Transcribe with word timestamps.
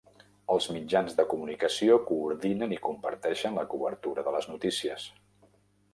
Els 0.53 0.67
mitjans 0.75 1.17
de 1.19 1.25
comunicació 1.33 1.99
coordinen 2.09 2.73
i 2.77 2.81
comparteixen 2.89 3.61
la 3.61 3.69
cobertura 3.75 4.29
de 4.29 4.37
les 4.37 4.49
notícies. 4.55 5.07